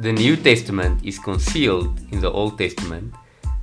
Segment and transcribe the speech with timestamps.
[0.00, 3.12] The New Testament is concealed in the Old Testament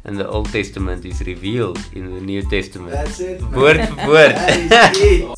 [0.06, 2.92] and the Old Testament is revealed in the New Testament.
[2.92, 3.42] That's it.
[3.42, 3.52] man.
[3.54, 4.36] Woord vir woord.
[4.70, 5.36] That is it.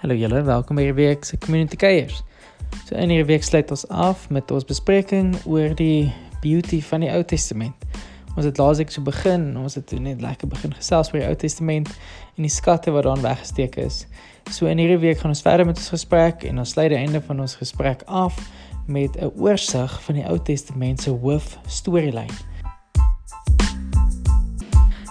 [0.00, 2.24] Hallo julle, welkom by hierdie week se Community Kuiers.
[2.88, 7.12] So in hierdie week sluit ons af met ons bespreking oor die beauty van die
[7.12, 7.76] Ou Testament.
[8.32, 11.34] Ons het laasweek so begin, ons het toe net lekker begin gesels oor die Ou
[11.36, 11.90] Testament
[12.32, 14.06] en die skatte wat daarin weggesteek is.
[14.48, 17.20] So in hierdie week gaan ons verder met ons gesprek en ons sluit die einde
[17.26, 18.38] van ons gesprek af
[18.86, 22.32] met 'n oorsig van die Ou Testament se hoof storielyn.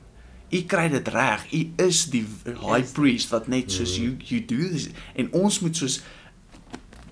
[0.49, 1.53] U kry dit reg.
[1.53, 5.75] U is die high priest wat net soos you you do this en ons moet
[5.75, 6.01] soos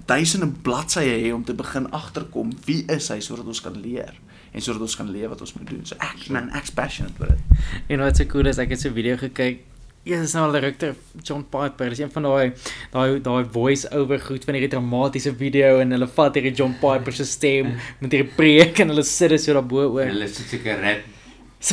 [0.05, 4.13] duisende bladsye hê om te begin agterkom wie is hy sodat ons kan leer
[4.55, 5.85] en sodat ons kan leef wat ons moet doen.
[5.87, 7.63] So ek man, ek's passionate oor dit.
[7.91, 9.63] En wat so cool is, ek het so 'n video gekyk.
[10.05, 11.89] Ja, dis nou al rukter John Piper.
[11.89, 12.53] Dis een van daai
[12.91, 17.13] daai daai voice over goed van hierdie dramatiese video en hulle vat hierdie John Piper
[17.13, 20.05] se stem met hierdie preek en hulle sit dit so daarbo oor.
[20.05, 21.01] hulle sit seker rap.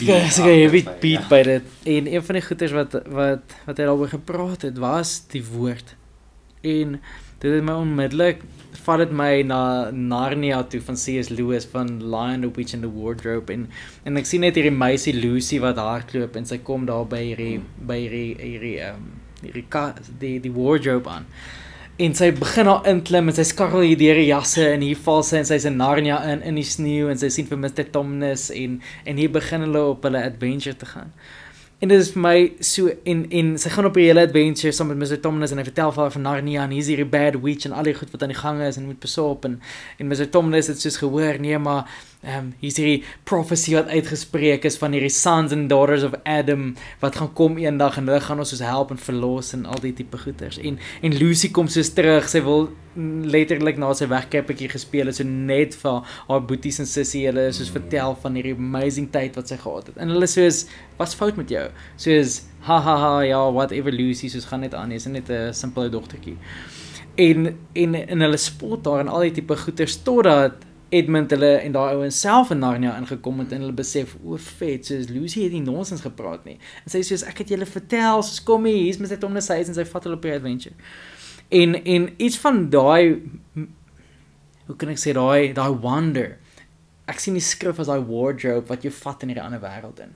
[0.00, 1.28] Beat sulke heavy beat ja.
[1.28, 1.62] by dit.
[1.84, 5.94] En een van die goeters wat wat wat hy daaroor gepraat het, was die woord.
[6.62, 6.98] En
[7.42, 8.42] dit het my onmiddellik
[8.84, 11.30] vat dit my na Narnia toe van C.S.
[11.34, 13.66] Lewis van Lion the Witch and the Wardrobe en
[14.06, 17.58] en ek sien net hierdie meisie Lucy wat hardloop en sy kom daar by hierdie
[17.88, 19.10] by hierdie hierdie ehm um,
[19.42, 19.88] hierdie ka,
[20.22, 21.26] die die wardrobe aan.
[22.02, 25.22] En sy begin haar inklim en sy skarrel hier deur die jasse en hier val
[25.26, 27.90] sy en sy's in Narnia in in die sneeu en sy sien vir Mr.
[27.94, 31.10] Tomness en en hier begin hulle op hulle adventure te gaan.
[31.82, 34.86] En dit is vir my so en en sy gaan op 'n hele adventure saam
[34.86, 35.18] met Mr.
[35.20, 37.82] Tomness en hy vertel vir haar van Narnia en hier's hierdie bad witch en al
[37.82, 39.60] die goed wat aan die gang is en moet besop en
[39.98, 40.30] en Mr.
[40.30, 41.90] Tomness het soos gehoor nee maar
[42.22, 46.76] ehm um, hier's hierdie prophecy wat uitgespreek is van hierdie sons and daughters of Adam
[47.00, 49.92] wat gaan kom eendag en hulle gaan ons soos help en verlos en al die
[49.92, 50.58] tipe goeters.
[50.58, 52.28] En en Lucy kom soos terug.
[52.28, 57.24] Sy wil letterlik na sy wegkappertjie gespeel het so net vir haar boeties en sussie
[57.28, 60.00] hulle soos vertel van hierdie amazing tyd wat sy gehad het.
[60.02, 60.66] En hulle soos
[60.98, 61.64] wat's fout met jou?
[61.96, 64.92] Soos ha ha ha ja, whatever Lucy soos gaan net aan.
[64.92, 66.36] Jy's net 'n simpele dogtertjie.
[67.16, 70.52] En en en hulle spot daar en al die tipe goeters totdat
[70.92, 74.84] Edmund hulle en daai ouens self in Narnia ingekom het en hulle besef o vet
[74.84, 76.58] soos Lucy het nie nonsens gepraat nie.
[76.84, 79.16] En sy sê soos ek het julle vertel, soos kom hier, hier's Mr.
[79.22, 80.74] Tom Huis en sy vat hulle op 'n adventure.
[81.52, 83.20] En en iets van daai
[84.66, 86.38] hoe kan ek sê daai daai wonder.
[87.10, 90.12] Ek sien die skrif as daai wardrobe wat jou vat in hierdie ander wêreld in.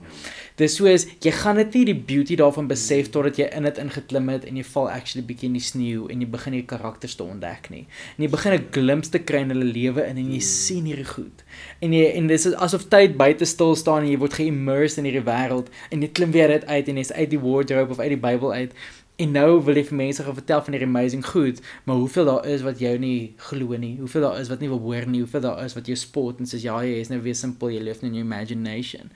[0.56, 4.30] Dis soos jy gaan dit nie die beauty daarvan besef totdat jy in dit ingeklim
[4.30, 7.26] het en jy val actually bietjie in die sneeu en jy begin hierdie karakters te
[7.26, 7.82] ontdek nie.
[8.16, 11.10] En jy begin 'n glimpse te kry in hulle lewe in en jy sien hierdie
[11.10, 11.42] goed.
[11.82, 15.26] En jy en dis asof tyd buite stil staan en jy word geimmersed in hierdie
[15.26, 18.24] wêreld en jy klim weer uit uit en jy's uit die wardrobe of uit die
[18.28, 18.72] Bybel uit.
[19.16, 22.46] En nou wil jy vir mense gaan vertel van hierdie amazing goed, maar hoeveel daar
[22.52, 25.40] is wat jou nie glo nie, hoeveel daar is wat nie wil hoor nie, hoeveel
[25.46, 28.02] daar is wat jou spot en sê ja, jy is nou weer simpel, jy leef
[28.02, 29.08] net in jou imagination.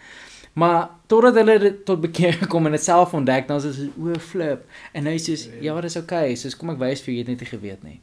[0.52, 4.18] Maar totdat hulle dit tot bekeer kom en dit self ontdek, dan is dit o
[4.22, 4.64] flip.
[4.92, 7.50] En hy sê ja, dis okay, soos kom ek wys vir jy het net nie
[7.50, 7.96] geweet nie.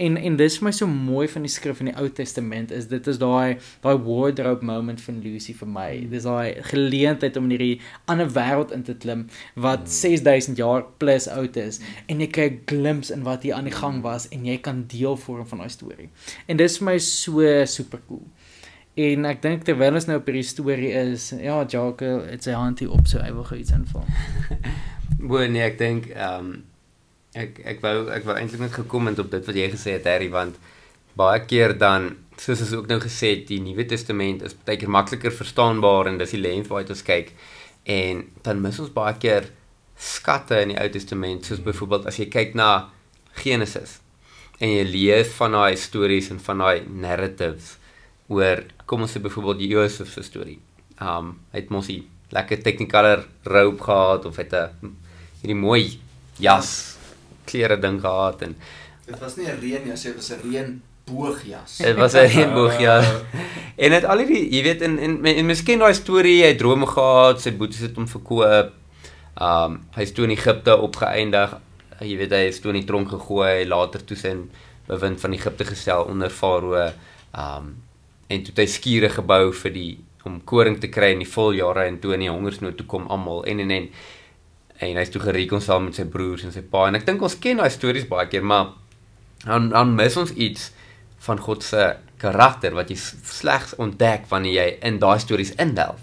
[0.00, 2.88] En en dis vir my so mooi van die skrif in die Ou Testament is
[2.90, 5.88] dit is daai daai wardrobe moment van Lucy vir my.
[6.12, 7.80] Dis daai geleentheid om in hierdie
[8.10, 9.26] ander wêreld in te klim
[9.66, 13.70] wat 6000 jaar plus oud is en jy kry 'n glimpse in wat hier aan
[13.70, 16.10] die gang was en jy kan deel vorm van daai storie.
[16.48, 18.26] En dis vir my so super cool.
[18.94, 22.78] En ek dink terwyl ons nou op hierdie storie is, ja, Jacques het sy hand
[22.78, 24.06] hier op so hy wil gou iets invul.
[25.28, 26.54] Bo nee, ek dink ehm um,
[27.34, 30.06] ek ek wou ek wou eintlik net gekom het op dit wat jy gesê het
[30.06, 30.60] Harry want
[31.18, 34.94] baie keer dan soos ons ook nou gesê het, die Nuwe Testament is baie keer
[34.94, 37.34] makliker verstaanbaar en dis die lens waarby ons kyk.
[37.90, 39.50] En dan mis ons baie keer
[39.98, 42.70] skatte in die Ou Testament, soos byvoorbeeld as jy kyk na
[43.42, 43.98] Genesis
[44.62, 47.74] en jy lees van daai stories en van daai narratives
[48.28, 50.58] oor kom ons sê byvoorbeeld Josef se storie.
[51.00, 54.96] Um hy het mos 'n lekker technicolor robe gehad of het 'n
[55.42, 56.00] hierdie mooi
[56.38, 56.98] jas
[57.44, 58.56] klere ding gehad en
[59.06, 61.76] Dit was nie 'n reënjas, dit was 'n reënboogjas.
[61.78, 63.06] dit was 'n reënboogjas.
[63.76, 66.58] En dit al hierdie, jy weet en en, en, en miskien daai storie, hy het
[66.58, 68.72] drome gehad, sy boeties het hom verkoop.
[69.40, 71.56] Um hy is toe in Egipte opgeëindig.
[72.00, 74.50] Jy weet hy is toe in die tronk gegooi, later toe sin
[74.86, 76.92] bewind van Egipte gestel onder Farao.
[77.34, 77.74] Um
[78.28, 79.92] en toe het hy skure gebou vir die
[80.24, 83.44] om koring te kry in die voljare en toe in die hongersnood toe kom almal
[83.44, 83.90] en en en
[84.84, 87.60] en hy's toe gerekonsil met sy broers en sy pa en ek dink ons ken
[87.60, 88.72] daai stories baie keer maar
[89.44, 90.70] dan dan mis ons iets
[91.26, 91.84] van God se
[92.20, 96.00] karakter wat jy slegs ontdek wanneer jy in daai stories indelf.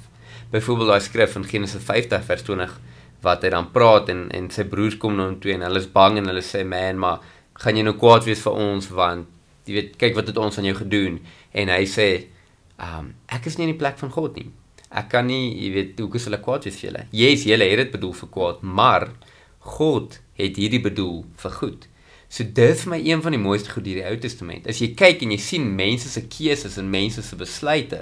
[0.51, 2.79] Byvoorbeeld daai skrif in Genesis 50 vers 20
[3.25, 5.89] wat hy dan praat en en sy broers kom na hom toe en hulle is
[5.93, 7.21] bang en hulle sê man maar
[7.61, 9.29] gaan jy nou kwaad wees vir ons want
[9.67, 11.19] jy weet kyk wat het ons aan jou gedoen
[11.53, 12.07] en hy sê
[12.81, 14.49] um ek is nie in die plek van God nie.
[14.91, 17.05] Ek kan nie, jy weet, hoe is hulle kwaad wees vir julle?
[17.15, 19.05] Yes, julle het dit bedoel vir kwaad, maar
[19.77, 21.85] God het hierdie bedoel vir goed.
[22.31, 24.67] So dit vir my een van die mooiste goed hierdie Ou Testament.
[24.67, 28.01] As jy kyk en jy sien mense se keuses en mense se besluite,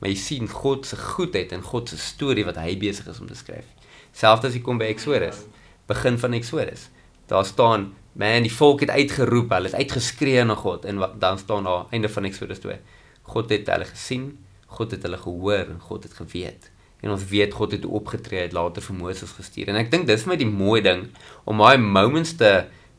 [0.00, 3.28] maar jy sien God se goedheid en God se storie wat hy besig is om
[3.28, 3.68] te skryf.
[4.16, 5.44] Selfs as jy kom by Exodus,
[5.90, 6.88] begin van Exodus.
[7.28, 11.38] Daar staan, man, die volk het uitgeroep, hulle het uitgeskree na God en wat, dan
[11.38, 12.76] staan daar einde van Exodus 2.
[13.22, 14.26] God het hulle gesien,
[14.66, 16.70] God het hulle gehoor en God het geweet.
[17.00, 19.70] En ons weet God het opgetree, het later vir Moses gestuur.
[19.72, 21.06] En ek dink dis vir my die mooi ding
[21.48, 22.52] om daai moments te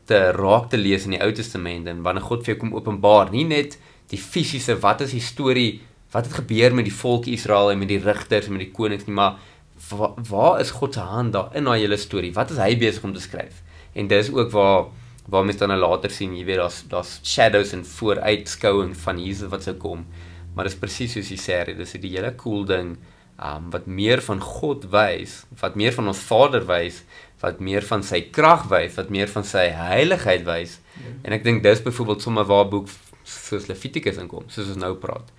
[0.09, 3.29] te raak te lees in die Ou Testament en wanneer God vir jou kom openbaar,
[3.31, 3.77] nie net
[4.11, 5.79] die fisiese wat is die storie,
[6.11, 9.05] wat het gebeur met die volk Israel en met die rigters en met die konings
[9.07, 9.37] nie, maar
[9.91, 12.33] wa, waar is God se hand daar in daai hele storie?
[12.35, 13.61] Wat is hy besig om te skryf?
[13.95, 14.89] En dis ook waar
[15.31, 19.51] waar mens dan nou later sien, jy weet daar's daar's shadows en vooruitskouing van Jesus
[19.54, 20.06] wat sou kom.
[20.56, 22.98] Maar dis presies soos jy sê, dis die hele cool ding
[23.42, 27.01] um wat meer van God wys, wat meer van ons Vader wys,
[27.42, 30.78] wat meer van sy krag wys, wat meer van sy heiligheid wys.
[31.00, 31.13] Ja.
[31.25, 32.92] En ek dink dis byvoorbeeld sommer waar boek
[33.25, 35.31] soos Levitikus inkom, soos ons nou praat.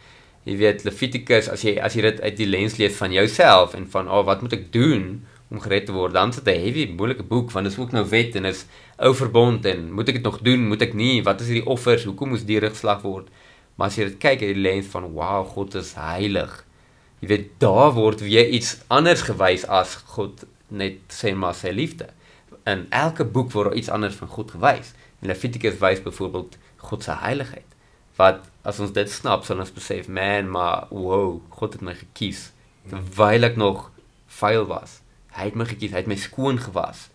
[0.49, 3.87] Jy weet Levitikus as jy as jy dit uit die lens lees van jouself en
[3.93, 5.21] van oh, wat moet ek doen
[5.52, 7.93] om gered te word, dan is dit 'n heavy moeilike boek want dit is ook
[7.93, 8.64] nou wet en is
[8.96, 12.04] ou verbond en moet ek dit nog doen, moet ek nie, wat is hierdie offers,
[12.04, 13.28] hoekom moes diere geslag word?
[13.76, 16.64] Maar as jy dit kyk uit die lens van wow, God is heilig.
[17.20, 22.08] Jy weet daar word weer iets anders gewys as God net sê maar sy liefde.
[22.66, 24.94] In elke boek word daar iets anders van God gewys.
[25.20, 27.69] En Levitikus wys byvoorbeeld God se heiligheid.
[28.16, 32.50] Wat as ons dit snap, sal ons besef, man, maar wow, God het my gekies
[32.90, 33.90] terwyl ek nog
[34.40, 34.98] vuil was.
[35.37, 37.06] Hy het my gekies, hy het my skoon gewas.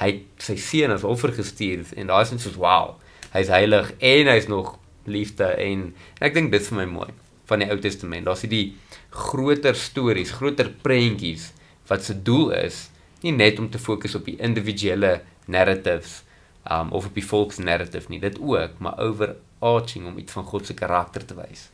[0.00, 2.96] Hy het sy seun as offer gestuur en daar is net soos wow,
[3.34, 4.74] hy's heilig en hy's nog
[5.06, 7.10] liefde en, en ek dink dit is vir my mooi
[7.48, 8.26] van die Ou Testament.
[8.26, 8.74] Daar's hierdie
[9.14, 11.52] groter stories, groter prentjies
[11.90, 12.88] wat se doel is
[13.24, 16.22] nie net om te fokus op die individuele narratives
[16.70, 20.76] um of op die volksnarrative nie, dit ook, maar overarching om iets van God se
[20.76, 21.68] karakter te wys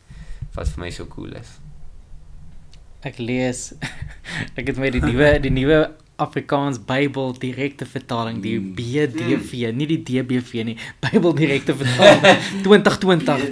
[0.55, 1.59] wat vir my so cool is.
[3.07, 3.73] Ek lees
[4.59, 5.81] ek het met die nuwe die nuwe
[6.21, 13.47] Afrikaans Bybel direkte vertaling die BDV, nie die DBV nie, Bybel direkte vertaling 2020.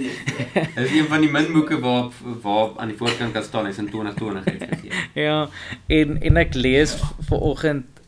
[0.53, 2.11] Dit is een van die min boeke waar
[2.43, 5.01] waar aan die voorkant kan staan is in 2020 uitgegee.
[5.17, 5.39] Ja,
[5.87, 6.93] en en ek lees
[7.31, 8.03] ver oggend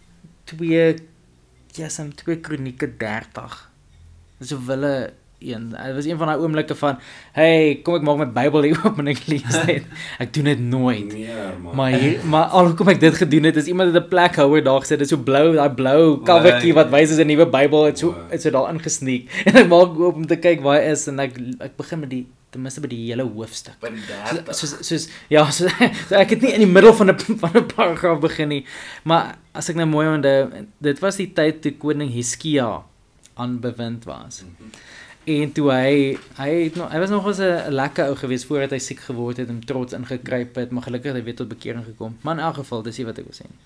[0.54, 0.94] 2
[1.74, 3.58] Jesam 2 Kronieke 30.
[4.38, 4.94] Dis 'n wille
[5.42, 5.70] een.
[5.70, 6.98] Dit was een van daai oomblikke van,
[7.32, 9.84] "Hey, kom ek maak my Bybel hier oop en ek lees dit."
[10.20, 11.14] Ek doen dit nooit.
[11.14, 11.28] Nee,
[11.62, 11.76] man.
[11.76, 14.64] Maar hier, maar al hoekom ek dit gedoen het is iemand het 'n plek houer
[14.64, 15.00] daar gesit.
[15.00, 17.86] Dit is so blou, daai blou covertjie wat wys is 'n nuwe Bybel.
[17.86, 18.32] Het so Wow.
[18.32, 19.30] het so daar ingesneek.
[19.48, 22.10] En ek maak oop om te kyk waar hy is en ek ek begin met
[22.10, 23.80] die ten minste by die hele hoofstuk.
[23.80, 24.56] By die So, 30.
[24.56, 25.68] soos soos ja, so,
[26.10, 28.66] so ek het nie in die middel van 'n van 'n paragraaf begin nie.
[29.04, 32.84] Maar as ek nou mooi onthou, dit was die tyd toe koning Hiskia
[33.36, 34.44] aan bewind was.
[35.24, 38.80] En toe hy hy het nog hy was nog 'n lekker ou gewees voordat hy
[38.80, 42.18] siek geword het en trots ingekruip het, maar gelukkig het hy weer tot bekering gekom.
[42.22, 43.60] Maar in elk geval, dis nie wat ek wil sê nie.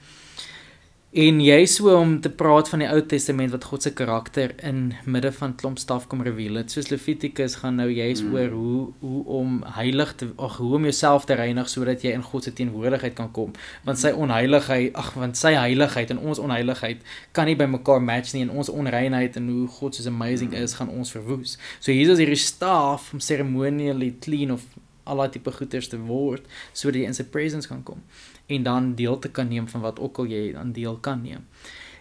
[1.15, 4.89] En jy so om te praat van die Ou Testament wat God se karakter in
[5.07, 6.57] midde van klomp staf kom reveal.
[6.60, 8.34] Dit soos Levitikus gaan nou juis mm.
[8.36, 12.25] oor hoe hoe om heilig te ag hoe om jouself te reinig sodat jy in
[12.25, 13.55] God se teenwoordigheid kan kom.
[13.88, 18.36] Want sy onheiligheid, ag want sy heiligheid en ons onheiligheid kan nie by mekaar match
[18.36, 20.67] nie en ons onreinheid en hoe God so amazing mm.
[20.67, 21.55] is gaan ons verwoes.
[21.79, 24.67] So is hierdie staf om ceremonially clean of
[25.07, 26.43] al daai tipe goeders te word
[26.74, 28.03] sodat jy in sy presence kan kom
[28.47, 31.47] en dan deel te kan neem van wat ook al jy aan deel kan neem.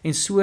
[0.04, 0.36] En so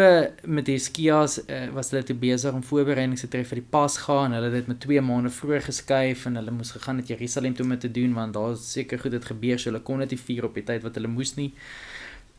[0.44, 4.34] met Heskias uh, was hulle te besig om voorbereidings te tref vir die Pasga en
[4.34, 7.68] hulle het dit met 2 maande vroeër geskuif en hulle moes gegaan het Jerusalem toe
[7.68, 10.58] om te doen want daar seker goed het gebeur so hulle kon dit vier op
[10.58, 11.52] die tyd wat hulle moes nie.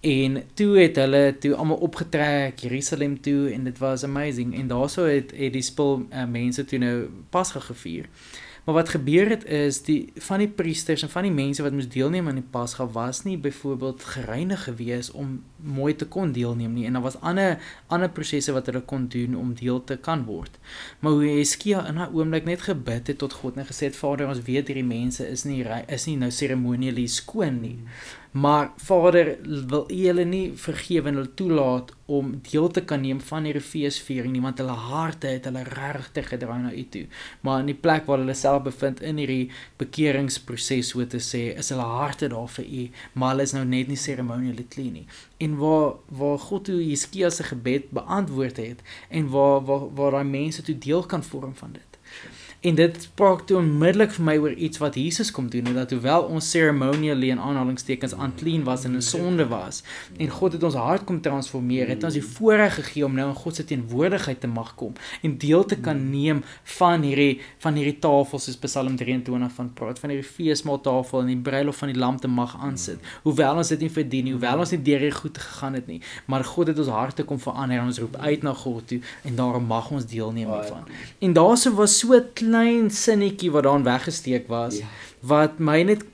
[0.02, 5.14] En toe het hulle toe almal opgetrek Jerusalem toe en dit was amazing en daaroor
[5.14, 6.96] het het die spul uh, mense toe nou
[7.30, 8.10] Pasga gevier.
[8.64, 11.88] Maar wat gebeur het is die van die priesters en van die mense wat moes
[11.88, 16.86] deelneem aan die Pasga was nie byvoorbeeld gereinig gewees om mooi te kon deelneem nie
[16.86, 20.58] en daar was ander ander prosesse wat hulle kon doen om deel te kan word.
[21.00, 24.28] Maar hoe Heskia in 'n oomblik net gebid het tot God en gesê het Vader
[24.28, 27.78] ons weet hierdie mense is nie is nie nou seremonieel skoon nie.
[28.32, 33.20] Maar Vader wil U hulle nie vergewe en hulle toelaat om deel te kan neem
[33.20, 37.02] van hierdie feesviering nie want hulle harte het hulle regtig gedraai na U toe.
[37.44, 39.50] Maar in die plek waar hulle self bevind in hierdie
[39.82, 43.92] bekeringsproses so te sê, is hulle harte daar vir U, maar hulle is nou net
[43.92, 45.06] nie seremonieel clean nie.
[45.36, 50.36] En waar waar God toe Heskia se gebed beantwoord het en waar waar waar daai
[50.36, 51.91] mense toe deel kan vorm van dit.
[52.62, 55.90] En dit spraak toe onmiddellik vir my oor iets wat Jesus kom doen en dat
[55.90, 59.82] hoewel ons ceremonially en aanhalingstekens unclean was en 'n sonde was
[60.16, 63.34] en God het ons hart kom transformeer, het ons die voorreg gegee om nou in
[63.34, 64.92] God se teenwoordigheid te mag kom
[65.22, 69.98] en deel te kan neem van hierdie van hierdie tafel soos Psalm 23 van praat
[69.98, 72.98] van hierdie feesmaaltafel en die bruilof van die lam te mag aansit.
[73.22, 76.00] Hoewel ons dit nie verdien nie, hoewel ons nie deur hierdie goed gegaan het nie,
[76.26, 79.34] maar God het ons harte kom verander en ons roep uit na God toe en
[79.36, 80.86] daarom mag ons deelneem hiervan.
[81.18, 84.88] En daarso was so klein sinnetjie wat daarin weggesteek was yeah.
[84.88, 85.28] Ja.
[85.28, 86.04] wat my net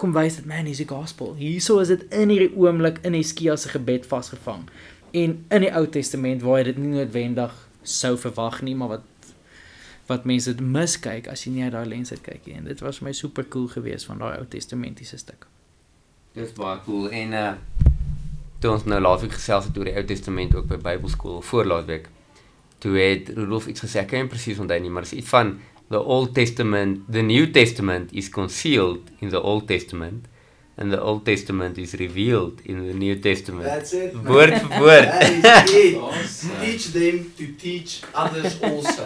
[0.00, 1.34] kom wys dat man is die gospel.
[1.38, 4.64] Hierso is dit in hierdie oomblik in Heskia se gebed vasgevang.
[5.12, 7.54] En in die Ou Testament waar jy dit nie noodwendig
[7.86, 9.08] sou verwag nie, maar wat
[10.08, 12.56] wat mense dit miskyk as jy nie uit daai lens uit kyk nie.
[12.58, 15.46] En dit was vir my super cool geweest van daai Ou Testamentiese stuk.
[16.34, 17.52] Dis baie cool en uh
[18.62, 22.10] toe ons nou laasweek gesels het oor die Ou Testament ook by Bybelskool voor laasweek.
[22.82, 25.30] Toe het Rudolf iets gesê, ek kan nie presies onthou nie, maar dit is iets
[25.30, 25.56] van
[25.92, 30.24] the Old Testament, the New Testament is concealed in the Old Testament
[30.78, 33.64] and the Old Testament is revealed in the New Testament.
[33.64, 34.14] That's it.
[34.14, 35.06] Woord vir woord.
[35.42, 36.60] That is it.
[36.64, 39.04] teach them to teach others also.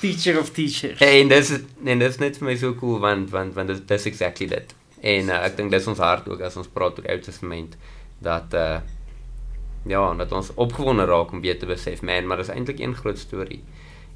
[0.00, 0.98] Teacher of teachers.
[0.98, 1.52] en dis
[1.92, 4.74] en dis net vir my so cool want want want dit is exactly dit.
[5.14, 7.78] En uh, ek dink dis ons hart ook as ons praat oor die Ou Testament
[8.18, 8.82] dat uh
[9.86, 13.18] ja, dat ons opgewonde raak om beter te besef, man, maar dis eintlik een groot
[13.20, 13.60] storie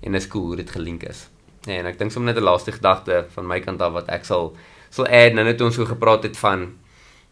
[0.02, 1.28] en dis cool hoe dit gelink is.
[1.66, 4.56] En ek dink sommer net 'n laaste gedagte van my kant af wat ek sal
[4.90, 6.78] sal add nou net ons so gepraat het van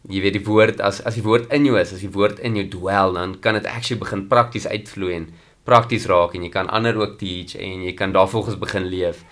[0.07, 2.55] jy weet die woord as as die woord in jou is, as die woord in
[2.55, 5.33] jou dwel, dan kan dit actually begin prakties uitvloei en
[5.67, 9.23] prakties raak en jy kan ander ook teach en jy kan daarvolgens begin leef.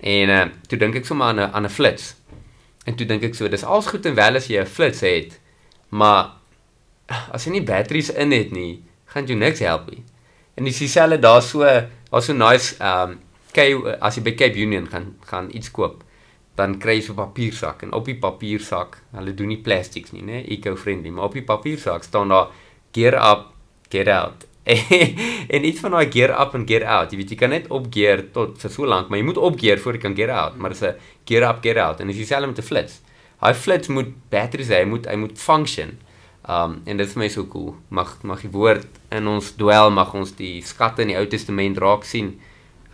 [0.00, 2.14] En uh toe dink ek sommer aan 'n aan 'n flits.
[2.86, 5.40] En toe dink ek so, dis als goed en wel as jy 'n flits het,
[5.88, 6.32] maar
[7.32, 10.04] as jy nie batteries in het nie, gaan jy niks help nie.
[10.56, 11.64] En dis dieselfde daar so
[12.10, 13.18] was so nice um
[13.52, 16.04] Cape as jy by Cape Union gaan gaan iets koop
[16.58, 20.22] dan kry jy so 'n papiersak en op die papiersak hulle doen nie plastics nie
[20.22, 22.48] nê eco-friendly maar op die papiersak staan daar
[22.92, 23.50] gear up
[23.90, 24.46] get out.
[25.54, 27.88] En iets van daai gear up en get out jy weet jy kan net op
[27.94, 30.56] gear tot vir so lank maar jy moet op gear voor jy kan get out
[30.56, 30.94] maar dis 'n
[31.26, 33.00] gear up get out en jy self met 'n flits.
[33.40, 35.98] Hy flits moet batteries hê hy moet hy moet function.
[36.48, 37.76] Um en dit is my so cool.
[37.88, 41.78] Mag mag die woord in ons dwel, mag ons die skatte in die Ou Testament
[41.82, 42.36] raak sien.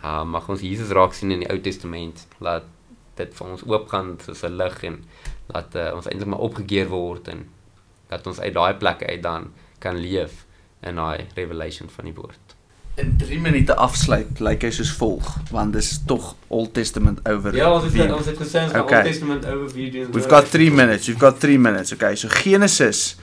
[0.01, 2.25] Uh mag ons Jesus raak sien in die Ou Testament.
[2.43, 2.65] Laat
[3.17, 4.99] dit vir ons oopgaan soos 'n lig en
[5.53, 7.47] laat uh, ons eintlik maar opgekeer word en
[8.11, 10.45] dat ons uit daai plekke uit dan kan leef
[10.81, 12.55] in daai revelation van die woord.
[12.97, 17.55] In 3 minute afsluit lyk hy soos volg want dis tog Old Testament over.
[17.55, 19.01] Ja, ons het ons het gesê ons okay.
[19.01, 20.09] Old Testament overview.
[20.13, 21.05] We've got 3 minutes.
[21.05, 21.93] You've got 3 minutes.
[21.93, 23.15] Okay, so Genesis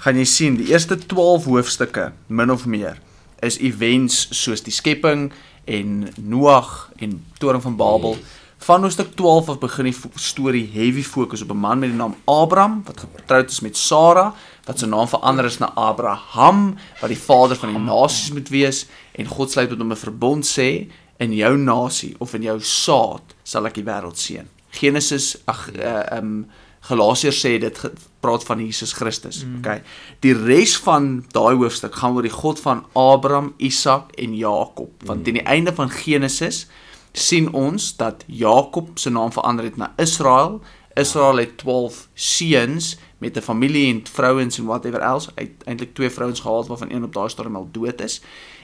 [0.00, 3.00] gaan jy sien die eerste 12 hoofstukke min of meer
[3.44, 5.28] is events soos die skepping
[5.68, 8.16] en Noag en toring van Babel.
[8.64, 12.16] Van hoofstuk 12 af begin die storie heavy fokus op 'n man met die naam
[12.24, 17.24] Abraham wat getroud is met Sara wat sy naam verander is na Abraham wat die
[17.28, 20.88] vader van die nasies moet wees en God sluit met hom 'n verbond sê
[21.18, 24.48] in jou nasie of in jou saad sal ek die wêreld seën.
[24.70, 26.46] Genesis ag uh, um
[26.88, 27.80] Galasiërs sê dit
[28.20, 29.44] praat van Jesus Christus.
[29.44, 29.58] Mm.
[29.58, 29.82] Okay.
[30.24, 34.92] Die res van daai hoofstuk gaan oor die God van Abraham, Isak en Jakob.
[35.04, 36.66] Want teen die einde van Genesis
[37.12, 40.60] sien ons dat Jakob se naam verander het na Israel.
[40.94, 45.30] Israel het 12 seuns met 'n familie en vrouens en whatever else.
[45.34, 48.22] Hy het eintlik twee vrouens gehad waarvan een op daai stadium al dood is.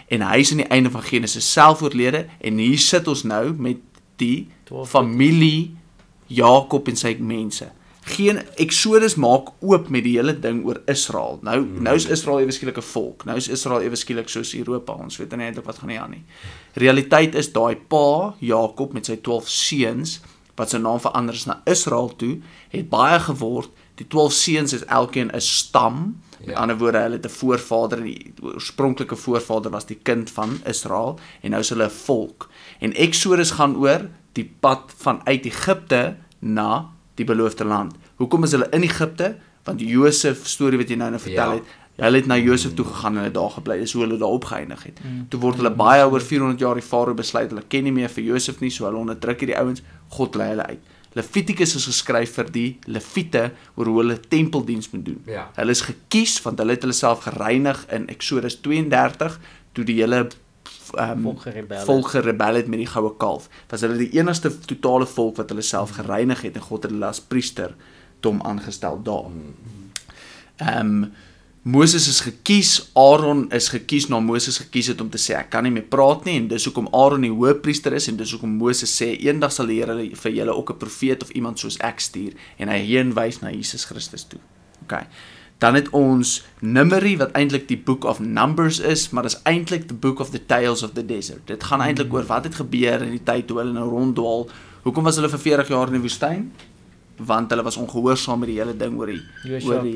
[0.09, 3.53] En hy is aan die einde van Genesis self oorlede en hier sit ons nou
[3.53, 3.77] met
[4.17, 5.77] die 12 familie
[6.27, 7.73] Jakob en sy mense.
[8.07, 11.41] Geen Exodus maak oop met die hele ding oor Israel.
[11.43, 13.25] Nou nou is Israel ewe skielik 'n volk.
[13.25, 14.93] Nou is Israel ewe skielik soos Europa.
[14.93, 16.25] Ons weet nie eintlik wat gaan nie aan nie.
[16.75, 20.21] Realiteit is daai pa Jakob met sy 12 seuns
[20.57, 22.39] wat sy naam verander is na Israel toe,
[22.71, 23.69] het baie geword.
[23.95, 26.21] Die 12 seuns is elkeen 'n stam.
[26.39, 26.61] Met Ja.
[26.61, 31.19] ander woorde, hulle het 'n voorvader en die oorspronklike voorvader was die kind van Israel
[31.43, 32.49] en nou is hulle 'n volk.
[32.81, 37.95] En Exodus gaan oor die pad vanuit Egipte na die beloofde land.
[38.21, 39.35] Hoekom is hulle in Egipte?
[39.67, 41.55] Want Josef storie wat jy nou nou vertel Ja.
[41.59, 41.65] het,
[41.97, 43.79] hulle het na Josef toe gegaan en hulle daar gebly.
[43.81, 45.01] Dis hoe hulle daar opgeëindig het.
[45.33, 48.25] Toe word hulle baie oor 400 jaar die farao besluit hulle ken nie meer vir
[48.25, 49.83] Josef nie, so hulle onderdruk hierdie ouens.
[50.09, 50.79] God lei hulle uit.
[51.17, 55.23] Levitikus is geskryf vir die Lewiete oor hoe hulle tempeldiens moet doen.
[55.27, 55.47] Ja.
[55.57, 59.39] Hulle is gekies want hulle het hulle self gereinig in Eksodus 32
[59.73, 60.27] toe die hele
[60.95, 61.23] ehm
[61.85, 62.67] Volk gerebel het.
[62.67, 63.49] met die goue kalf.
[63.69, 67.07] Was hulle die enigste totale volk wat hulle self gereinig het en God het hulle
[67.07, 67.75] as priester
[68.21, 69.31] dom aangestel daar.
[70.57, 71.05] Ehm
[71.67, 75.65] Moses is gekies, Aaron is gekies na Moses gekies het om te sê ek kan
[75.67, 78.93] nie meer praat nie en dis hoekom Aaron die hoofpriester is en dis hoekom Moses
[78.95, 82.39] sê eendag sal die Here vir julle ook 'n profeet of iemand soos ek stuur
[82.59, 84.39] en hy heenwys na Jesus Christus toe.
[84.83, 85.03] OK.
[85.59, 89.95] Dan het ons Numeri wat eintlik die book of Numbers is, maar dis eintlik the
[89.95, 91.47] book of the tales of the desert.
[91.49, 94.49] Dit gaan eintlik oor wat het gebeur in die tyd toe hulle nou ronddwaal.
[94.85, 96.51] Hoekom was hulle vir 40 jaar in die woestyn?
[97.17, 99.23] Want hulle was ongehoorsaam met die hele ding oor die
[99.65, 99.95] oor die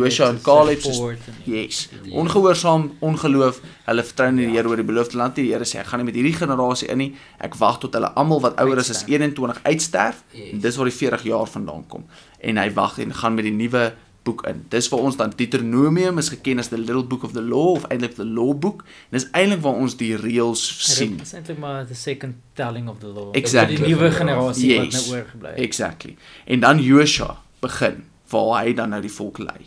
[0.00, 1.88] Joshua en Caleb se Yes.
[2.08, 3.58] Ongehoorsaam, ongeloof.
[3.84, 5.50] Hulle vertrou nie die Here oor die beloofde land nie.
[5.50, 7.10] Die Here sê ek gaan nie met hierdie generasie in nie.
[7.38, 9.12] Ek wag tot hulle almal wat ouer is as Uitsterf.
[9.12, 10.24] 21 uitsterf.
[10.32, 10.48] Yes.
[10.54, 12.08] En dis waar die 40 jaar vandaan kom.
[12.40, 13.92] En hy wag en gaan met die nuwe
[14.24, 14.64] boek in.
[14.68, 17.84] Dis vir ons dan Deuteronomium is geken as the little book of the law of
[17.90, 18.84] eintlik the law book.
[19.10, 20.62] En dis eintlik waar ons die reëls
[20.94, 21.16] sien.
[21.16, 23.30] Dit is eintlik maar the second telling of the law.
[23.36, 23.76] Exactly.
[23.76, 25.06] Die nuwe generasie wat Yes.
[25.08, 25.58] nou oorgebly het.
[25.58, 26.16] Exactly.
[26.46, 29.66] En dan Joshua begin waar hy dan nou die volk lei.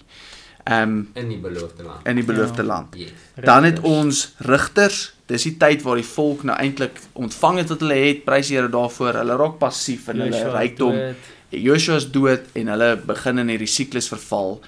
[0.65, 2.08] Ehm um, in die beloofde land.
[2.08, 2.67] in die beloofde Ja.
[2.67, 2.95] land.
[2.97, 3.12] Yes.
[3.43, 7.80] Dan het ons rigters, dis die tyd waar die volk nou eintlik ontvang het wat
[7.80, 9.13] hulle het, prys die Here daarvoor.
[9.13, 10.91] Hulle raak passief in hulle Joshua rykdom.
[10.91, 11.15] dood.
[11.49, 14.60] Joshua is dood en hulle begin in hierdie siklus verval.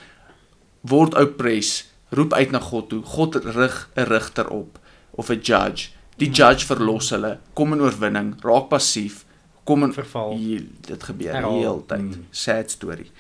[0.87, 1.85] Word oppres,
[2.15, 3.01] roep uit na God toe.
[3.03, 4.79] God rig 'n rigter op
[5.11, 5.89] of 'n judge.
[6.17, 9.25] Die judge verlos hulle, kom in oorwinning, raak passief,
[9.63, 10.35] kom in Verval.
[10.35, 11.99] Hier, dit gebeur die hele tyd.
[11.99, 12.25] Mm.
[12.31, 13.11] Sad story.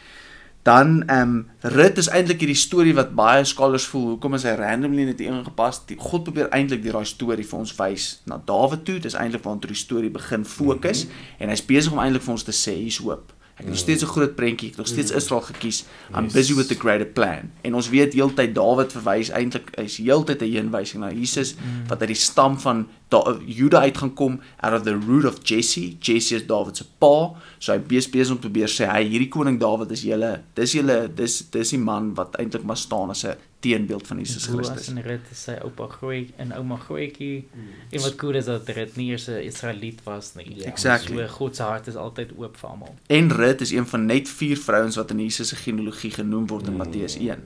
[0.63, 4.55] Dan ehm um, Rut is eintlik hierdie storie wat baie scholars voel, hoekom is hy
[4.59, 5.85] randomly net ingepas?
[5.85, 8.99] Die God probeer eintlik deur daai storie vir ons wys na Dawid toe.
[8.99, 11.11] Dis eintlik waartoe die storie begin fokus Mhm.
[11.39, 13.31] en hy's besig om eintlik vir ons te sê hier's hoop.
[13.57, 15.85] Ek het nog steeds 'n groot prentjie, ek nog steeds Israel gekies.
[16.15, 16.33] I'm Yes.
[16.33, 17.49] busy with the greater plan.
[17.63, 21.55] En ons weet heeltyd Dawid verwys eintlik hy's heeltyd 'n heenwysing na Jesus
[21.87, 25.37] wat uit die stam van Da- Juda uit gaan kom out of the root of
[25.43, 25.95] Jesse.
[25.99, 27.31] Jesse is Dawid se pa.
[27.59, 30.71] So hy besig besig om te probeer sê hy hierdie koning Dawid is julle dis
[30.73, 33.35] julle dis dis die man wat eintlik maar staan as 'n
[33.67, 34.87] teenbeeld van Jesus Boas Christus.
[34.93, 37.47] en Rit is sy oupa groei en ouma grootjie.
[37.53, 37.67] Mm.
[37.89, 40.55] En wat cool is dat Rit nie eers 'n Israeliet was nie.
[40.55, 40.65] Ja.
[40.65, 41.17] Exactly.
[41.17, 42.95] So God se hart is altyd oop vir almal.
[43.07, 46.65] En Rut is een van net 4 vrouens wat in Jesus se genealogie genoem word
[46.67, 46.77] in Mm.
[46.77, 47.43] Matteus 1.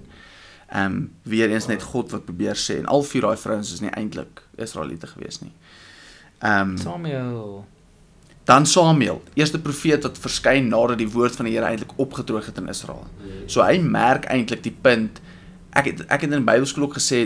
[0.72, 3.80] Ehm um, weer eens net God wat probeer sê en al vier daai vrouens is
[3.80, 5.52] nie eintlik Israeliete gewees nie.
[6.40, 7.66] Ehm um, Samuel.
[8.44, 12.58] dan Samuel, eerste profeet wat verskyn nadat die woord van die Here eintlik opgedroog het
[12.58, 13.06] in Israel.
[13.46, 15.22] So hy merk eintlik die punt
[15.72, 17.22] ek het ek het in Bybelskool ook gesê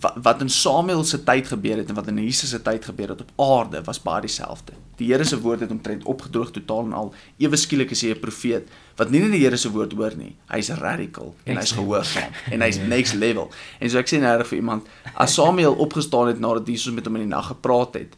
[0.00, 3.14] wat, wat in Samuel se tyd gebeur het en wat in Jesus se tyd gebeur
[3.14, 4.76] het op aarde was baie dieselfde.
[4.98, 7.12] Die Here se woord het omtrent opgedroog totaal en al.
[7.38, 10.36] Ewe skielik is hy 'n profeet wat nie net die Here se woord hoor nie.
[10.50, 13.50] Hy's radical en hy's gehoorsaam en hy's next level.
[13.80, 17.16] En so ek sê nou vir iemand as Samuel opgestaan het nadat Jesus met hom
[17.16, 18.16] in die nag gepraat het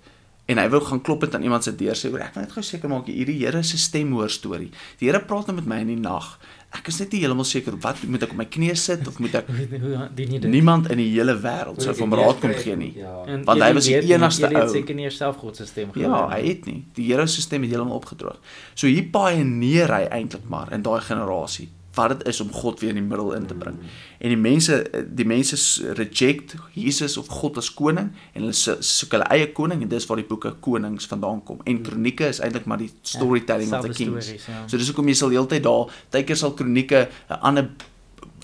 [0.50, 2.54] en hy wou gaan klop het aan iemand se deur sê oor ek wil net
[2.56, 4.70] gou seker maak hierdie Here se stem hoor storie.
[4.98, 6.38] Die Here praat nou met my in die nag.
[6.70, 9.34] Ek is net nie heeltemal seker wat moet ek op my knieë sit of moet
[9.40, 12.92] ek jy niemand in die hele wêreld sou vir hom raad kom gee nie.
[13.00, 13.14] Ja.
[13.26, 14.76] En Want hy was die enigste jullie het ou.
[14.76, 16.84] seker nie eers self God se stem Ja, hy het nie.
[16.94, 18.38] Die Here se stem het heeltemal opgedroog.
[18.74, 21.68] So hier paieneer hy eintlik maar in daai generasie.
[21.94, 23.76] Wat dit is om God weer in die middel in te bring.
[24.18, 25.56] En die mense die mense
[25.98, 30.06] reject Jesus of God as koning en hulle so- soek hulle eie koning en dis
[30.06, 31.58] waar die boeke Konings vandaan kom.
[31.64, 34.24] En Kronieke is eintlik maar die storytelling of the kings.
[34.26, 34.62] stories, ja.
[34.66, 37.89] So dis hoekom jy sal heeltyd daar tydkeer sal Kronieke 'n ander Angle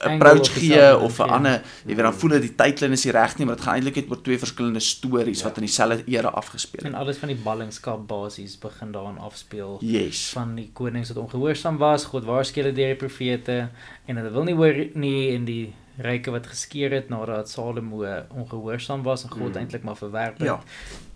[0.00, 3.38] approach gee of 'n ander jy weet dan voel dit die tydlyn is nie reg
[3.38, 6.80] nie maar dit gaan eintlik net oor twee verskillende stories wat in dieselfde era afgespeel
[6.84, 7.00] En het.
[7.00, 9.78] alles van die ballingskap basies begin daarin afspeel.
[9.82, 10.30] Yes.
[10.32, 13.68] van die konings wat ongehoorsaam was, God waarsku hulle deur die profete
[14.06, 18.04] en hulle wil nie hoor nie en die ryke wat geskeer het nadat Salomo
[18.34, 19.56] ongehoorsaam was en God Mm.
[19.56, 20.46] eintlik maar verwerp het.
[20.46, 20.60] Ja.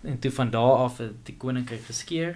[0.03, 2.35] En toe van daar af het die koninkryk geskeer.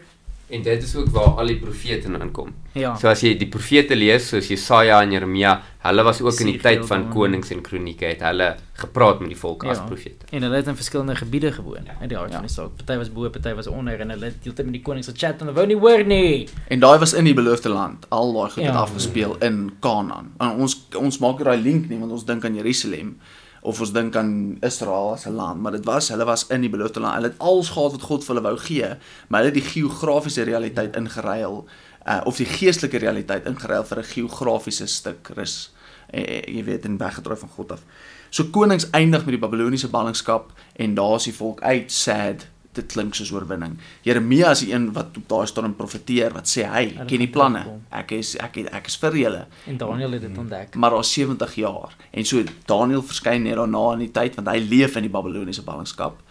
[0.49, 2.51] En dit is ook waar al die profete nou inkom.
[2.77, 2.91] Ja.
[3.01, 6.59] So as jy die profete lees soos Jesaja en Jeremia, hulle was ook in die
[6.61, 9.83] tyd van konings en kronieke het hulle gepraat met die volk as Ja.
[9.89, 10.25] profete.
[10.29, 11.97] En hulle het in verskillende gebiede gewoon Ja.
[12.01, 12.35] in die hart Ja.
[12.37, 12.75] van die saak.
[12.77, 15.47] Party was bo, party was onder en hulle het heeltyd met die konings gechat en
[15.47, 16.47] hulle wou nie hoor nie.
[16.67, 18.05] En daai was in die beloofde land.
[18.09, 18.79] Al daai goed het Ja.
[18.79, 20.31] afgespeel in Kanaan.
[20.39, 23.17] En ons ons maak daai link nie want ons dink aan Jerusalem
[23.65, 26.69] of ons dink aan Israel as 'n land, maar dit was hulle was in die
[26.69, 27.15] beloofde land.
[27.15, 28.89] Hulle het alles gehad wat God vir hulle wou gee,
[29.27, 31.65] maar hulle het die geografiese realiteit ingeruil
[32.07, 35.73] uh of die geestelike realiteit ingeruil vir 'n geografiese stuk rus.
[36.09, 36.23] En,
[36.55, 37.81] jy weet en weggedraai van God af.
[38.29, 42.91] So konings eindig met die Babiloniese ballingskap en daar is die volk uit sad dit
[42.91, 43.77] klink soos oorwinning.
[44.05, 47.31] Jeremia is die een wat op daai staan profeteer wat sê hy Hulle ken die
[47.31, 47.63] planne.
[47.95, 49.41] Ek is ek het, ek is vir julle.
[49.71, 50.75] En Daniel het dit ontdek.
[50.75, 54.59] Maar daar's 70 jaar en so Daniël verskyn net daarna in die tyd want hy
[54.63, 56.21] leef in die Babiloniese ballingskap.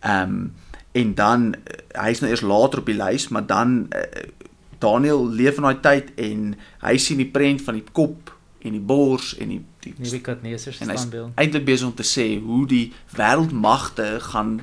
[0.00, 0.50] Ehm um,
[0.92, 4.24] en dan uh, hy's nou eers later op die lys, maar dan uh,
[4.82, 8.82] Daniël leef in daai tyd en hy sien die prent van die kop en die
[8.82, 11.32] bors en die die Nebukadneser se en standbeeld.
[11.40, 14.60] eintlik besig om te sê hoe die wêreldmagte gaan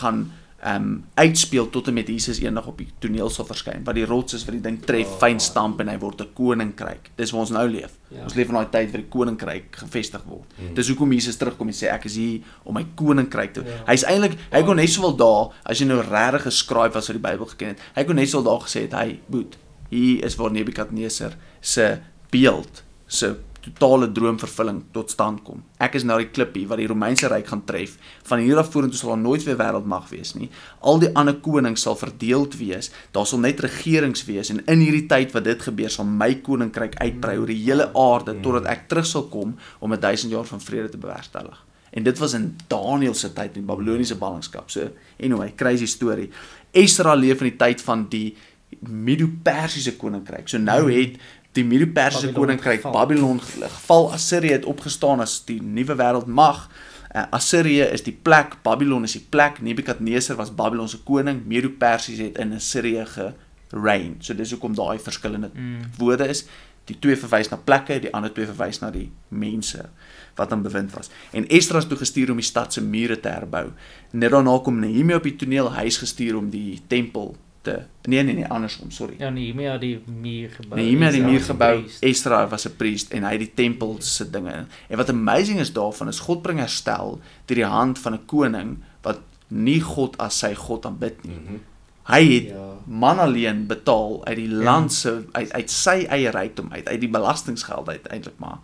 [0.00, 0.32] gaan
[0.64, 4.06] ehm um, uitspeel tot en met Jesus eendag op die toneel sal verskyn wat die
[4.08, 5.18] rots is wat die ding tref, Oh.
[5.20, 7.10] fyn stamp en hy word 'n koninkryk.
[7.16, 7.92] Dis waar ons nou leef.
[8.08, 8.22] Ja.
[8.24, 10.48] Ons leef in daai tyd waar die koninkryk gevestig word.
[10.56, 10.74] Hmm.
[10.74, 13.60] Dis hoekom Jesus terugkom en sê ek is hier om my koninkryk te.
[13.60, 13.84] Ja.
[13.92, 17.28] Hy's eintlik hy kon net sowel daar as jy nou regtig geskryf was wat die
[17.30, 17.78] Bybel geken het.
[17.94, 19.58] Hy kon net sowel daar gesê het hy boet.
[19.90, 21.98] Hier is waar Nebukadneser se
[22.30, 25.62] beeld se totale droomvervulling tot stand kom.
[25.82, 27.96] Ek is nou die klippie wat die Romeinse ryk gaan tref.
[28.28, 30.50] Van hier af vorentoe sal daar nooit weer wêreldmag wees nie.
[30.80, 32.90] Al die ander konings sal verdeeld wees.
[33.16, 36.98] Daar sal net regerings wees en in hierdie tyd wat dit gebeur sal my koninkryk
[37.00, 40.60] uitbrei oor die hele aarde totdat ek terug sal kom om 'n 1000 jaar van
[40.60, 41.64] vrede te bewerkstellig.
[41.94, 44.70] En dit was in Daniël se tyd in die Babiloniese ballingskap.
[44.70, 44.90] So
[45.22, 46.30] anyway, crazy storie.
[46.72, 48.36] Esra leef in die tyd van die
[48.80, 50.48] Medo-Persiese koninkryk.
[50.48, 51.20] So nou het
[51.54, 52.82] die Medo-Persiese koninkryk.
[52.82, 54.08] Babylon ge- geval.
[54.12, 56.66] Assirië het opgestaan as die nuwe wêreldmag.
[57.14, 59.60] Uh, Assirië is die plek, Babylon is die plek.
[59.62, 61.44] Nebukadneser was Babylon se koning.
[61.46, 63.04] Medo-Persies het in Assirië
[63.70, 64.16] gereign.
[64.20, 65.80] So dis hoekom daai verskillende Mm.
[65.98, 66.44] woorde is.
[66.84, 69.86] Die twee verwys na plekke, die ander twee verwys na die mense
[70.36, 71.08] wat aan bewind was.
[71.32, 73.70] En Esdra is toe gestuur om die stad se mure te herbou.
[74.10, 77.74] Net daarna kom Nehemia op die toneel, hy is gestuur om die tempel te
[78.08, 79.14] Nee nee nee, andersom, sorry.
[79.18, 80.76] Ja, Nehemia die muur gebou.
[80.80, 81.84] Nehemia het die muur gebou.
[82.00, 84.66] Esdra was 'n priest en hy het die tempel se dinge.
[84.88, 88.78] En wat amazing is daarvan is God bring herstel deur die hand van 'n koning
[89.02, 91.34] wat nie God as sy God aanbid nie.
[91.36, 91.56] Mhm.
[92.06, 92.74] Hy het Ja.
[92.86, 97.08] man alleen betaal uit die land se uit uit sy eie rykdom uit, uit die
[97.08, 98.58] belastinggeld uit eintlik maar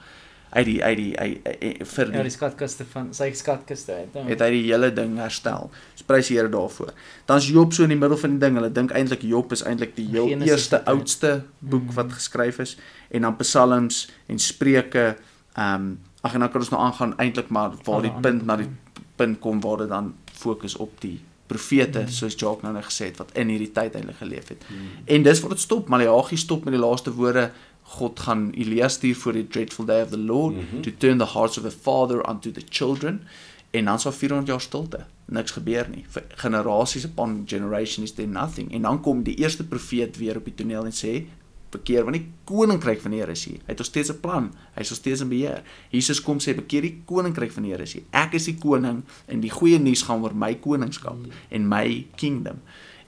[0.50, 3.92] uit die uit die uit, uit, uit, vir Ja, die die skatkaste van sy skatkaste
[3.92, 4.08] uit.
[4.14, 4.24] Ja.
[4.24, 5.70] het hy die hele ding herstel.
[5.94, 6.90] So prys die Here daarvoor.
[7.26, 8.54] Dan's Job so in die middel van die ding.
[8.58, 11.94] Hulle dink eintlik Job is eintlik die heel Genesis eerste hy- oudste boek Mm.
[11.94, 12.76] wat geskryf is
[13.10, 15.16] en dan Psalms en Spreuke.
[15.56, 18.56] Ehm um, ag en dan kan ons nou aangaan eintlik maar waar die punt na
[18.56, 19.06] die boeke.
[19.16, 22.08] punt kom waar dit dan fokus op die profete Mm.
[22.08, 24.62] soos Jacques nou net gesê het wat in hierdie tyd eintlik geleef het.
[24.68, 25.02] Mhm.
[25.06, 25.88] En dis waar dit stop.
[25.88, 27.50] Maleagi stop met die laaste woorde.
[27.90, 30.60] God gaan Elia stuur voor die dreadful day of the Lord mm.
[30.60, 30.82] -hmm.
[30.82, 33.22] to turn the hearts of the father unto the children.
[33.70, 35.06] En dan sal 400 jaar stilte.
[35.24, 36.04] Niks gebeur nie.
[36.08, 38.72] Vir generasies upon generation is there nothing.
[38.72, 41.24] En dan kom die eerste profeet weer op die toneel en sê
[41.70, 43.60] bekeer want die koninkryk van die Here is hier.
[43.62, 44.52] Hy het nog steeds 'n plan.
[44.74, 45.62] Hy is nog steeds in beheer.
[45.90, 48.02] Jesus kom sê bekeer die koninkryk van die Here is hier.
[48.10, 52.62] Ek is die koning en die goeie nuus gaan oor my koningskap en my kingdom.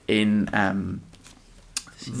[0.05, 1.01] En ehm um,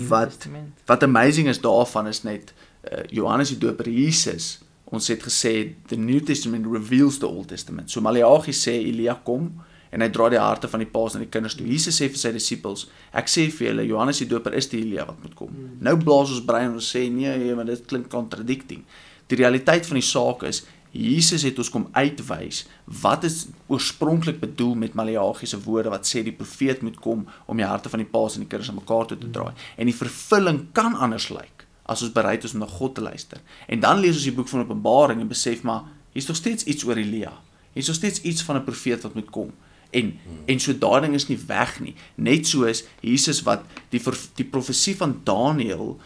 [0.09, 0.73] wat- Testament.
[0.85, 2.53] wat amazing is daarvan is net
[2.91, 4.59] uh, Johannes die Doper Jesus
[4.93, 7.89] ons het gesê the New Testament reveals the Old Testament.
[7.89, 9.47] So Maleagi sê Elia kom
[9.93, 11.65] en hy dra die harte van die paas na die kinders toe.
[11.69, 15.05] Jesus sê vir sy disippels, ek sê vir julle Johannes die Doper is die Elia
[15.09, 15.49] wat moet kom.
[15.53, 15.75] Hmm.
[15.85, 18.83] Nou blaas ons brein en ons sê nee, nee, maar dit klink contradicting.
[19.29, 22.63] Die realiteit van die saak is Jesus het ons kom uitwys
[23.01, 27.57] wat is oorspronklik bedoel met Maleagi se woorde wat sê die profeet moet kom om
[27.57, 29.53] die harte van die paas en die kinders aan mekaar toe te draai.
[29.77, 33.41] En die vervulling kan anders lyk as ons bereid is om na God te luister.
[33.67, 36.85] En dan lees ons die boek van Openbaring en besef maar hier's nog steeds iets
[36.85, 37.33] oor Elia.
[37.73, 39.51] Hier's nog steeds iets van 'n profeet wat moet kom.
[39.89, 40.13] En
[40.45, 41.95] en so daai ding is nie weg nie.
[42.15, 44.01] Net soos Jesus wat die
[44.35, 45.99] die profesie van Daniël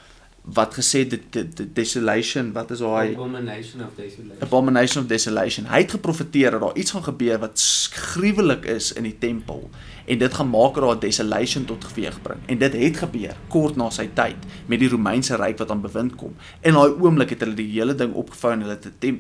[0.54, 3.16] wat gesê dit die, die desolation wat is daai?
[3.16, 4.44] Abomination of desolation.
[4.46, 5.68] Abomination of desolation.
[5.68, 7.64] Hy het geprofeteer dat daar iets gaan gebeur wat
[7.98, 9.70] gruwelik is in die tempel
[10.08, 12.40] en dit gaan maak dat daar desolation tot geweeg bring.
[12.46, 16.16] En dit het gebeur kort na sy tyd met die Romeinse ryk wat aan bewind
[16.16, 16.36] kom.
[16.64, 19.20] In daai oomblik het hulle die hele ding opgevou en hulle het 'n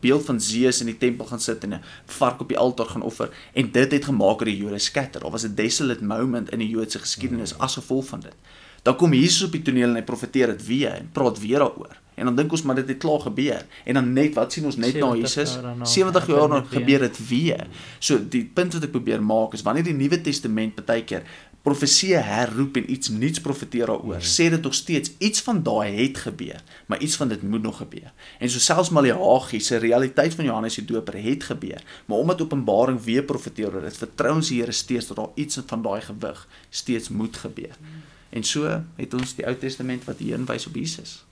[0.00, 3.02] beeld van Zeus in die tempel gaan sit en 'n vark op die altaar gaan
[3.02, 6.58] offer en dit het gemaak dat die Jode skatter of was 'n desolate moment in
[6.58, 8.34] die Joodse geskiedenis as gevolg van dit
[8.82, 11.96] Dan kom Jesus op die toneel en hy profeteer dit weer en praat weer daaroor.
[12.18, 13.66] En dan dink ons maar dit het klaar gebeur.
[13.84, 15.58] En dan net wat sien ons net na Jesus?
[15.82, 17.66] 70 jaar na gebeur dit weer.
[17.98, 21.22] So die punt wat ek probeer maak is wanneer die Nuwe Testament baie keer
[21.68, 26.20] profesie herroep en iets nuuts profeteer daaroor, sê dit nog steeds iets van daai het
[26.24, 28.12] gebeur, maar iets van dit moet nog gebeur.
[28.38, 33.02] En so selfs Maleagi se realiteit van Johannes die Doper het gebeur, maar omdat Openbaring
[33.04, 36.46] weer profeteer oor dit, vertrou ons die Here steeds dat daar iets van daai gewig
[36.70, 37.74] steeds moet gebeur.
[37.78, 38.06] Hmm.
[38.30, 41.24] En so het ons die Ou Testament wat hierheen wys op Jesus.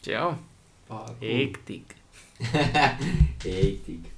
[0.00, 0.38] Ja.
[1.20, 1.94] Hektiek.
[3.42, 4.10] Hektiek.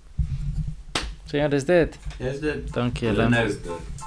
[1.26, 1.98] So ja, dis dit.
[2.18, 2.72] Dis dit.
[2.72, 3.28] Dankie julle.
[3.28, 4.04] Nou is dit.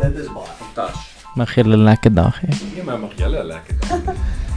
[0.00, 1.12] Dit is baie fantasties.
[1.34, 2.50] Mag julle 'n lekker dag hê.
[2.74, 4.14] Nee, maar mag julle 'n lekker dag hê.